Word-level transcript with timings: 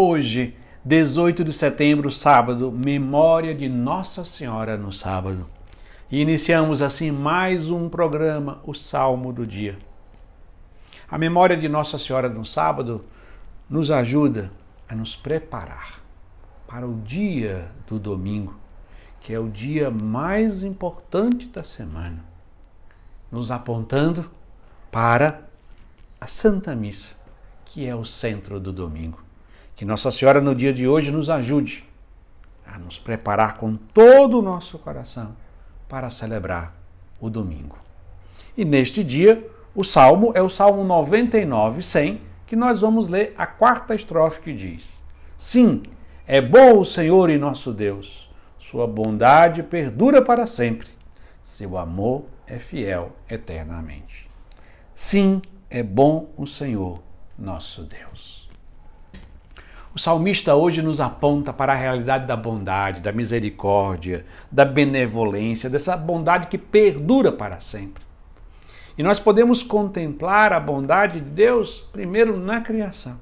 Hoje, 0.00 0.54
18 0.84 1.42
de 1.42 1.52
setembro, 1.52 2.08
sábado, 2.08 2.70
memória 2.70 3.52
de 3.52 3.68
Nossa 3.68 4.24
Senhora 4.24 4.76
no 4.76 4.92
sábado. 4.92 5.50
E 6.08 6.20
iniciamos 6.20 6.82
assim 6.82 7.10
mais 7.10 7.68
um 7.68 7.88
programa, 7.88 8.60
o 8.62 8.72
Salmo 8.72 9.32
do 9.32 9.44
Dia. 9.44 9.76
A 11.10 11.18
memória 11.18 11.56
de 11.56 11.68
Nossa 11.68 11.98
Senhora 11.98 12.28
no 12.28 12.44
sábado 12.44 13.04
nos 13.68 13.90
ajuda 13.90 14.52
a 14.88 14.94
nos 14.94 15.16
preparar 15.16 16.00
para 16.68 16.86
o 16.86 17.00
dia 17.00 17.68
do 17.88 17.98
domingo, 17.98 18.54
que 19.20 19.34
é 19.34 19.40
o 19.40 19.48
dia 19.48 19.90
mais 19.90 20.62
importante 20.62 21.46
da 21.46 21.64
semana, 21.64 22.24
nos 23.32 23.50
apontando 23.50 24.30
para 24.92 25.42
a 26.20 26.28
Santa 26.28 26.76
Missa, 26.76 27.16
que 27.64 27.84
é 27.84 27.96
o 27.96 28.04
centro 28.04 28.60
do 28.60 28.72
domingo. 28.72 29.26
Que 29.78 29.84
Nossa 29.84 30.10
Senhora 30.10 30.40
no 30.40 30.56
dia 30.56 30.72
de 30.72 30.88
hoje 30.88 31.12
nos 31.12 31.30
ajude 31.30 31.84
a 32.66 32.76
nos 32.80 32.98
preparar 32.98 33.56
com 33.56 33.76
todo 33.76 34.40
o 34.40 34.42
nosso 34.42 34.76
coração 34.76 35.36
para 35.88 36.10
celebrar 36.10 36.74
o 37.20 37.30
domingo. 37.30 37.78
E 38.56 38.64
neste 38.64 39.04
dia, 39.04 39.48
o 39.76 39.84
salmo 39.84 40.32
é 40.34 40.42
o 40.42 40.48
Salmo 40.48 40.82
99, 40.82 41.84
100, 41.84 42.20
que 42.44 42.56
nós 42.56 42.80
vamos 42.80 43.06
ler 43.06 43.32
a 43.38 43.46
quarta 43.46 43.94
estrofe 43.94 44.40
que 44.40 44.52
diz: 44.52 45.00
Sim, 45.38 45.84
é 46.26 46.40
bom 46.40 46.80
o 46.80 46.84
Senhor 46.84 47.30
e 47.30 47.38
nosso 47.38 47.72
Deus, 47.72 48.28
sua 48.58 48.84
bondade 48.84 49.62
perdura 49.62 50.20
para 50.20 50.44
sempre, 50.44 50.88
seu 51.44 51.78
amor 51.78 52.24
é 52.48 52.58
fiel 52.58 53.12
eternamente. 53.30 54.28
Sim, 54.96 55.40
é 55.70 55.84
bom 55.84 56.30
o 56.36 56.48
Senhor, 56.48 57.00
nosso 57.38 57.84
Deus. 57.84 58.47
O 59.98 60.00
salmista 60.00 60.54
hoje 60.54 60.80
nos 60.80 61.00
aponta 61.00 61.52
para 61.52 61.72
a 61.72 61.76
realidade 61.76 62.24
da 62.24 62.36
bondade, 62.36 63.00
da 63.00 63.10
misericórdia, 63.10 64.24
da 64.48 64.64
benevolência, 64.64 65.68
dessa 65.68 65.96
bondade 65.96 66.46
que 66.46 66.56
perdura 66.56 67.32
para 67.32 67.58
sempre. 67.58 68.04
E 68.96 69.02
nós 69.02 69.18
podemos 69.18 69.60
contemplar 69.60 70.52
a 70.52 70.60
bondade 70.60 71.20
de 71.20 71.28
Deus 71.28 71.80
primeiro 71.90 72.38
na 72.38 72.60
criação. 72.60 73.18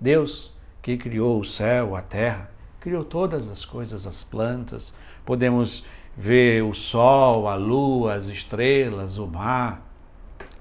Deus, 0.00 0.50
que 0.80 0.96
criou 0.96 1.38
o 1.38 1.44
céu, 1.44 1.94
a 1.94 2.00
terra, 2.00 2.50
criou 2.80 3.04
todas 3.04 3.50
as 3.50 3.66
coisas, 3.66 4.06
as 4.06 4.24
plantas. 4.24 4.94
Podemos 5.26 5.84
ver 6.16 6.64
o 6.64 6.72
sol, 6.72 7.46
a 7.46 7.54
lua, 7.54 8.14
as 8.14 8.28
estrelas, 8.28 9.18
o 9.18 9.26
mar, 9.26 9.86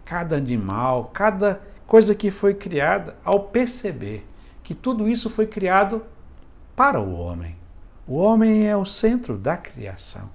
cada 0.03 0.35
animal, 0.35 1.09
cada 1.13 1.61
coisa 1.85 2.13
que 2.13 2.29
foi 2.29 2.53
criada, 2.53 3.15
ao 3.23 3.43
perceber 3.43 4.26
que 4.67 4.75
tudo 4.75 5.07
isso 5.07 5.29
foi 5.29 5.47
criado 5.47 6.03
para 6.75 6.99
o 6.99 7.17
homem. 7.17 7.55
O 8.05 8.15
homem 8.17 8.67
é 8.67 8.75
o 8.75 8.83
centro 8.83 9.37
da 9.37 9.55
criação. 9.55 10.29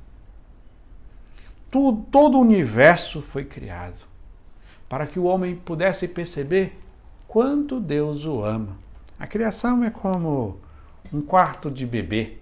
Tudo, 1.71 2.07
todo 2.11 2.39
o 2.39 2.41
universo 2.41 3.21
foi 3.21 3.45
criado 3.45 4.07
para 4.89 5.07
que 5.07 5.19
o 5.19 5.25
homem 5.25 5.55
pudesse 5.55 6.09
perceber 6.09 6.81
quanto 7.29 7.79
Deus 7.79 8.25
o 8.25 8.43
ama. 8.43 8.79
A 9.19 9.27
criação 9.27 9.85
é 9.85 9.91
como 9.91 10.59
um 11.13 11.21
quarto 11.21 11.71
de 11.71 11.85
bebê 11.85 12.39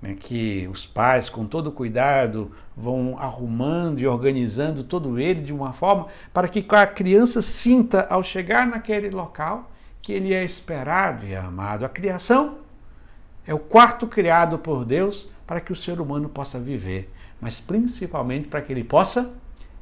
né, 0.00 0.16
que 0.18 0.66
os 0.72 0.86
pais, 0.86 1.28
com 1.28 1.44
todo 1.44 1.70
cuidado, 1.70 2.50
vão 2.74 3.18
arrumando 3.18 4.00
e 4.00 4.06
organizando 4.06 4.82
todo 4.82 5.20
ele 5.20 5.42
de 5.42 5.52
uma 5.52 5.74
forma 5.74 6.06
para 6.32 6.48
que 6.48 6.64
a 6.70 6.86
criança 6.86 7.42
sinta, 7.42 8.06
ao 8.08 8.22
chegar 8.22 8.66
naquele 8.66 9.10
local, 9.10 9.70
que 10.04 10.12
ele 10.12 10.32
é 10.32 10.44
esperado 10.44 11.26
e 11.26 11.34
amado. 11.34 11.84
A 11.84 11.88
criação 11.88 12.58
é 13.44 13.52
o 13.52 13.58
quarto 13.58 14.06
criado 14.06 14.58
por 14.58 14.84
Deus 14.84 15.28
para 15.44 15.60
que 15.60 15.72
o 15.72 15.76
ser 15.76 16.00
humano 16.00 16.28
possa 16.28 16.60
viver, 16.60 17.12
mas 17.40 17.58
principalmente 17.58 18.46
para 18.46 18.62
que 18.62 18.72
ele 18.72 18.84
possa 18.84 19.34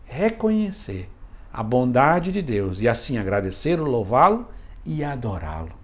reconhecer 0.06 1.10
a 1.52 1.62
bondade 1.62 2.32
de 2.32 2.40
Deus 2.40 2.80
e 2.80 2.88
assim 2.88 3.18
agradecê-lo, 3.18 3.84
louvá-lo 3.84 4.48
e 4.86 5.04
adorá-lo 5.04 5.82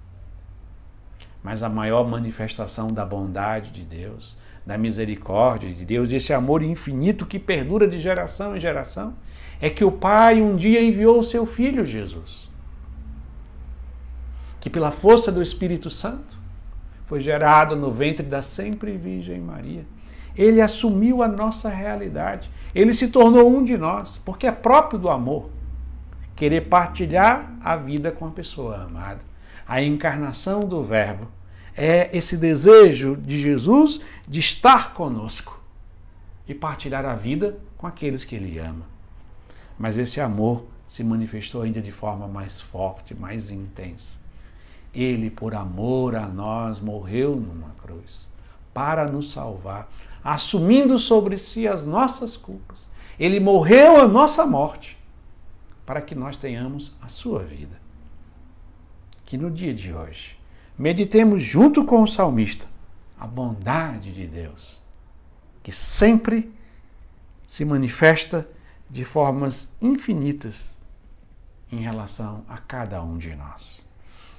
mas 1.43 1.62
a 1.62 1.69
maior 1.69 2.06
manifestação 2.06 2.88
da 2.88 3.04
bondade 3.04 3.71
de 3.71 3.82
Deus, 3.82 4.37
da 4.66 4.77
misericórdia 4.77 5.72
de 5.72 5.84
Deus, 5.84 6.09
desse 6.09 6.32
amor 6.32 6.62
infinito 6.62 7.25
que 7.25 7.38
perdura 7.38 7.87
de 7.87 7.98
geração 7.98 8.56
em 8.56 8.60
geração, 8.60 9.15
é 9.60 9.71
que 9.71 9.84
o 9.84 9.91
Pai 9.91 10.43
um 10.43 10.56
dia 10.56 10.82
enviou 10.82 11.19
o 11.19 11.22
seu 11.22 11.47
Filho 11.47 11.84
Jesus, 11.84 12.50
que 14.60 14.70
pela 14.70 14.91
força 14.91 15.30
do 15.30 15.42
Espírito 15.42 15.91
Santo 15.91 16.36
foi 17.06 17.20
gerado 17.20 17.76
no 17.76 17.91
ventre 17.91 18.24
da 18.24 18.42
sempre 18.42 18.96
Virgem 18.96 19.41
Maria. 19.41 19.84
Ele 20.36 20.60
assumiu 20.60 21.22
a 21.22 21.28
nossa 21.28 21.69
realidade, 21.69 22.50
ele 22.74 22.94
se 22.94 23.08
tornou 23.08 23.50
um 23.50 23.64
de 23.64 23.76
nós, 23.76 24.20
porque 24.24 24.47
é 24.47 24.52
próprio 24.52 24.98
do 24.98 25.08
amor 25.08 25.50
querer 26.36 26.68
partilhar 26.68 27.52
a 27.60 27.76
vida 27.76 28.12
com 28.12 28.26
a 28.26 28.30
pessoa 28.30 28.84
amada 28.84 29.28
a 29.68 29.82
encarnação 29.82 30.60
do 30.60 30.82
Verbo, 30.82 31.28
é 31.76 32.16
esse 32.16 32.38
desejo 32.38 33.14
de 33.14 33.38
Jesus 33.38 34.00
de 34.26 34.41
estar 34.41 34.94
conosco 34.94 35.62
e 36.48 36.54
partilhar 36.54 37.04
a 37.04 37.14
vida 37.14 37.58
com 37.76 37.86
aqueles 37.86 38.24
que 38.24 38.34
ele 38.34 38.58
ama. 38.58 38.86
Mas 39.78 39.98
esse 39.98 40.20
amor 40.20 40.64
se 40.86 41.04
manifestou 41.04 41.60
ainda 41.60 41.82
de 41.82 41.92
forma 41.92 42.26
mais 42.26 42.58
forte, 42.58 43.14
mais 43.14 43.50
intensa. 43.50 44.18
Ele, 44.94 45.31
por 45.31 45.54
amor 45.54 46.16
a 46.16 46.26
nós, 46.26 46.81
morreu 46.81 47.37
numa 47.37 47.71
cruz 47.82 48.26
para 48.72 49.06
nos 49.06 49.32
salvar, 49.32 49.91
assumindo 50.22 50.99
sobre 50.99 51.38
si 51.38 51.66
as 51.66 51.84
nossas 51.84 52.37
culpas. 52.37 52.88
Ele 53.19 53.41
morreu 53.41 54.00
a 54.00 54.06
nossa 54.06 54.47
morte 54.47 54.97
para 55.84 56.00
que 56.00 56.15
nós 56.15 56.37
tenhamos 56.37 56.93
a 57.00 57.09
sua 57.09 57.43
vida 57.43 57.88
que 59.28 59.37
no 59.37 59.50
dia 59.50 59.75
de 59.75 59.93
hoje 59.93 60.38
meditemos 60.78 61.43
junto 61.43 61.84
com 61.84 62.03
o 62.03 62.06
salmista 62.06 62.66
a 63.21 63.27
bondade 63.27 64.10
de 64.10 64.27
Deus, 64.27 64.81
que 65.62 65.71
sempre 65.71 66.50
se 67.47 67.62
manifesta 67.62 68.48
de 68.88 69.04
formas 69.04 69.69
infinitas 69.82 70.75
em 71.71 71.81
relação 71.81 72.43
a 72.48 72.56
cada 72.56 73.03
um 73.03 73.19
de 73.19 73.34
nós. 73.37 73.84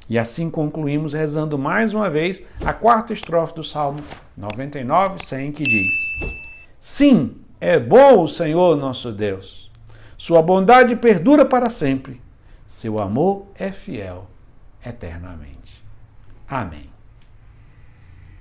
E 0.09 0.17
assim 0.17 0.49
concluímos 0.49 1.13
rezando 1.13 1.57
mais 1.57 1.93
uma 1.93 2.09
vez 2.09 2.43
a 2.65 2.73
quarta 2.73 3.13
estrofe 3.13 3.53
do 3.53 3.63
Salmo 3.63 3.99
99, 4.35 5.23
100, 5.23 5.51
que 5.51 5.63
diz: 5.63 5.95
Sim, 6.79 7.37
é 7.61 7.77
bom 7.77 8.23
o 8.23 8.27
Senhor 8.27 8.75
nosso 8.75 9.11
Deus. 9.11 9.69
Sua 10.17 10.41
bondade 10.41 10.95
perdura 10.95 11.45
para 11.45 11.69
sempre. 11.69 12.19
Seu 12.65 12.99
amor 12.99 13.45
é 13.55 13.71
fiel 13.71 14.27
eternamente. 14.83 15.83
Amém. 16.47 16.98